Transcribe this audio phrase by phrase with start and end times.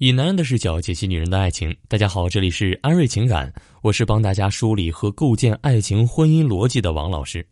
[0.00, 1.76] 以男人的视角解析女人的爱情。
[1.88, 7.44] 大家好，这里是安瑞情感，我是帮大家梳理和构建爱情婚姻逻辑的王老师。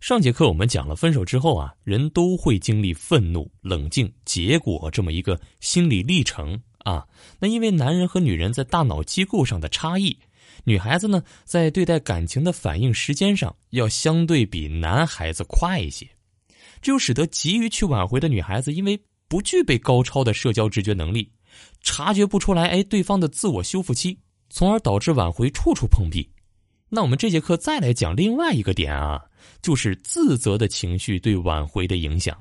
[0.00, 7.06] 上节课我们讲了分手之后啊，人都会经历愤怒、冷静、结果这么一个心理历程啊。
[7.38, 10.18] 那因为男人和女人在大脑机构上的差异，
[10.64, 16.08] 女孩子呢在对待感情的反应时间上要相对比男孩子快一些，
[16.82, 21.30] 这就使得急于去挽回的女孩子，因为不具备高超的社交直觉能力。
[21.80, 24.18] 察觉不出来，哎，对方的自我修复期，
[24.50, 26.28] 从而导致挽回处处碰壁。
[26.88, 29.20] 那我们这节课再来讲另外一个点啊，
[29.60, 32.36] 就是自责的情绪对挽回的影响。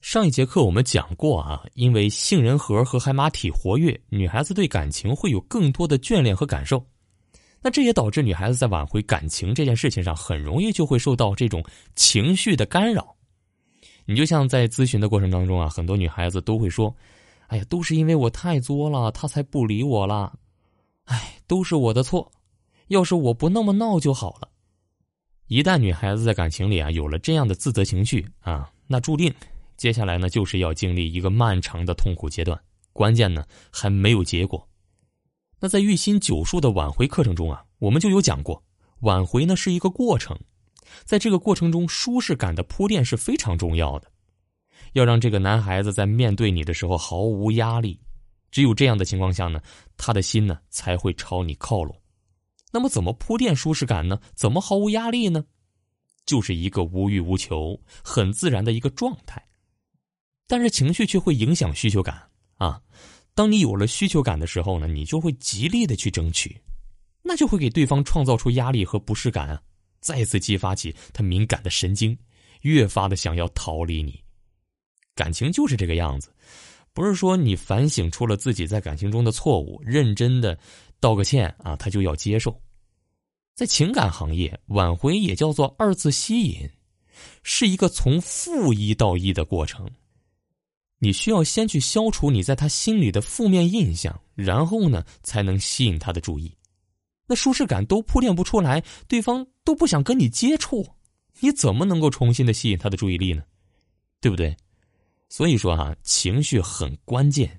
[0.00, 6.84] 上一节课我们讲过啊，因为杏仁核和海马体活跃，女孩子对感情会有更多的眷恋和感受。
[7.60, 11.62] 那这也导致女孩子在挽回感情这件事情上，很容易就会受到这种
[11.94, 13.14] 情绪的干扰。
[14.04, 16.92] 你就像在咨询的过程当中啊，很多女孩子都会说。
[17.52, 20.38] 哎呀，都是因为我太作了，他才不理我了。
[21.04, 22.32] 哎，都是我的错，
[22.88, 24.48] 要是我不那么闹就好了。
[25.48, 29.30] 一旦女孩子在感情里啊有了这样的自责情绪啊，那注定
[29.76, 32.58] 接下来呢就是要经历一个漫长的痛苦阶段。
[32.94, 34.66] 关键呢还没有结果。
[35.60, 38.64] 那在玉心九术的挽回课程中啊，我们就有讲过，
[39.00, 40.40] 挽回呢是一个过程，
[41.04, 44.10] 在这个过程中，舒适感的铺垫是非常重要的。
[44.92, 47.98] 要让这个男孩子在面对你的时候毫无压力，
[48.50, 49.60] 只有这样的情况下呢，
[49.96, 51.94] 他的心呢才会朝你靠拢。
[52.72, 54.18] 那么怎么铺垫舒适感呢？
[54.34, 55.44] 怎么毫无压力呢？
[56.24, 59.44] 就是一个无欲无求、很自然的一个状态。
[60.46, 62.22] 但是情绪却会影响需求感
[62.56, 62.80] 啊！
[63.34, 66.60] 当你有了需求感的时候呢，你就会极力的去争取，
[67.22, 69.62] 那就会给对方创造出压力和不适感啊，
[70.00, 72.16] 再次激发起他敏感的神经，
[72.60, 74.22] 越发的想要逃离你。
[75.14, 76.28] 感情就是这个样子，
[76.92, 80.58] 不是说你反省出了自己在感情中的错误，认真的
[81.00, 82.58] 道个歉啊，他就要接受。
[83.54, 86.68] 在情感行业，挽回也叫做二次吸引，
[87.42, 89.88] 是一个从负一到一的过程。
[90.98, 96.56] 你需要先去消除你在他心里的负面印象，然后呢，才能吸引他的注意。
[97.26, 100.86] 那舒适感都铺垫不出来，对方都不想跟你接触，
[101.40, 103.42] 你怎么能够重新的吸引他的注意力呢？
[104.20, 104.56] 对不对？
[105.32, 107.58] 所以说啊，情绪很关键。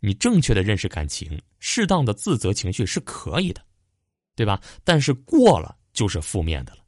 [0.00, 3.60] 你正确的认识感情，适当的自责情绪是可以的，
[4.34, 4.58] 对吧？
[4.82, 6.78] 但是过了就是负面的了。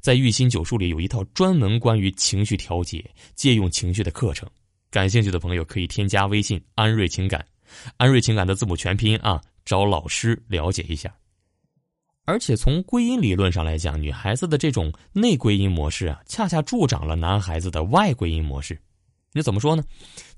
[0.00, 3.04] 在育心九术里有一套专门关于情绪调节、
[3.34, 4.48] 借用情绪的课程，
[4.90, 7.44] 感兴趣的朋友可以添加微信“安瑞情感”，
[7.98, 11.14] 安瑞情感的字母全拼啊，找老师了解一下。
[12.24, 18.80] 而且从归因理论上来讲，女孩子的这种内归因模式啊，恰恰助长了男孩子的外归因模式。
[19.32, 19.84] 那怎么说呢？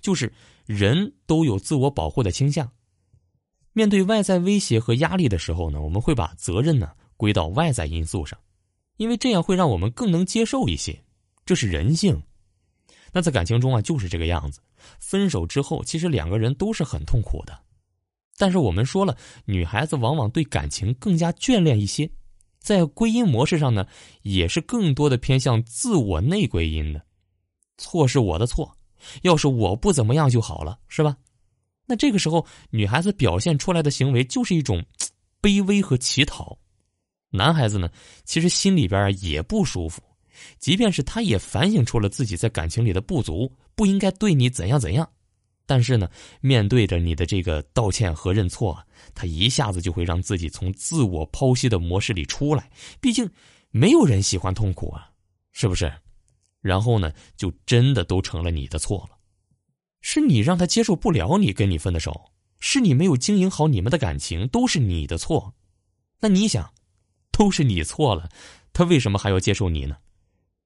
[0.00, 0.32] 就是
[0.66, 2.70] 人都有自我保护的倾向。
[3.72, 8.38] 面对外在威胁和压力的时候呢，我们会把责任呢归到外在因素上，
[8.98, 11.02] 因为这样会让我们更能接受一些。
[11.46, 12.22] 这是人性。
[13.12, 14.60] 那在感情中啊，就是这个样子。
[14.98, 17.58] 分手之后，其实两个人都是很痛苦的。
[18.36, 22.10] 但是我们说了，女孩子往往对感情更加眷恋一些，
[22.58, 23.86] 在归因模式上呢，
[24.22, 27.02] 也是更多的偏向自我内归因的。
[27.78, 28.76] 错是我的错。
[29.22, 31.16] 要是我不怎么样就好了，是吧？
[31.86, 34.84] 那这个时候，女孩子表现出来的行为就是一种
[35.42, 36.56] 卑微和乞讨。
[37.30, 37.90] 男孩子呢，
[38.24, 40.02] 其实心里边也不舒服，
[40.58, 45.08] 即便是他也反省出了自己在感情里的不足，不应该对你怎样怎样。
[45.64, 46.10] 但是呢，
[46.40, 48.78] 面对着你的这个道歉和认错，
[49.14, 52.70] 他一下子就会让自己从自我剖析的模式里出来。
[53.00, 53.28] 毕竟，
[53.70, 55.10] 没有人喜欢痛苦啊，
[55.52, 55.90] 是不是？
[56.62, 59.18] 然后呢，就真的都成了你的错了，
[60.00, 62.30] 是你让他接受不了你跟你分的手，
[62.60, 65.52] 是你没有经营好你们的感情，都是你的错。
[66.20, 66.72] 那你想，
[67.32, 68.30] 都是你错了，
[68.72, 69.96] 他为什么还要接受你呢？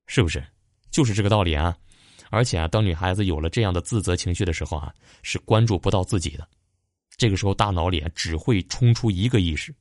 [0.06, 0.44] 是不是？
[0.90, 1.76] 就是这个道理啊！
[2.30, 6.46] 而且啊，当女孩子有了这样的自责情绪的时候啊，是关注不到自己的，
[7.16, 9.74] 这个时候大脑里只会冲出一个意识：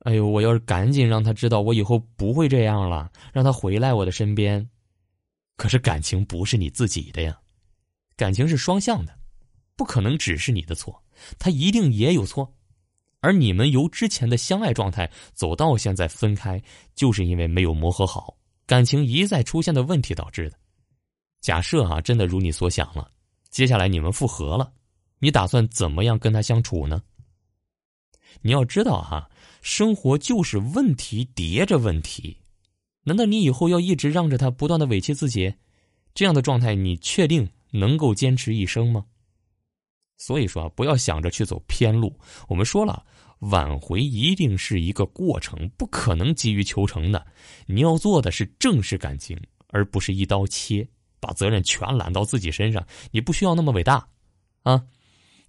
[0.00, 4.68] 哎呦，我要是赶紧让他知道我以后不会这样了，让他回来我的身边。
[5.62, 7.38] 可是感情不是你自己的呀，
[8.16, 9.16] 感情是双向的，
[9.76, 11.00] 不可能只是你的错，
[11.38, 12.52] 他一定也有错。
[13.20, 16.60] 而你们由之前的相爱状态走到现在分开，
[16.96, 18.36] 就是因为没有磨合好，
[18.66, 20.58] 感情一再出现的问题导致的。
[21.40, 23.08] 假设啊，真的如你所想了，
[23.48, 24.72] 接下来你们复合了，
[25.20, 27.00] 你打算怎么样跟他相处呢？
[28.40, 29.30] 你要知道哈，
[29.60, 32.36] 生活就是问题叠着问题。
[33.04, 35.52] 难道你以后要一直让着他不断的委屈自己？
[36.14, 39.04] 这样的状态，你确定能够坚持一生吗？
[40.18, 42.16] 所以说，不要想着去走偏路。
[42.48, 43.04] 我们说了，
[43.40, 47.26] 挽回一定是一个过程，不可能急于求成的。
[47.66, 49.36] 你要做的是正视感情，
[49.68, 50.86] 而不是一刀切，
[51.18, 52.86] 把责任全揽到自己身上。
[53.10, 54.06] 你不需要那么伟大，
[54.62, 54.80] 啊，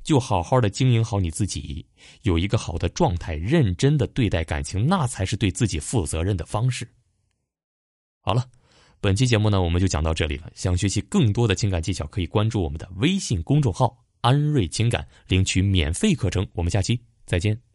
[0.02, 1.86] 就好好的经营好你自己，
[2.24, 6.88] 有一个好的状态，认真的对待感情，那才是对自己负责任的方式。
[8.26, 8.46] 好了，
[9.02, 10.50] 本期节目呢，我们就讲到这里了。
[10.56, 14.02] 想学习更多的情感技巧，可以关注我们的微信公众号。
[14.22, 17.73] 安瑞情感领取免费课程，我们下期再见。